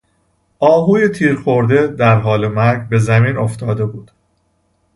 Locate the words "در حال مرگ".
1.87-2.89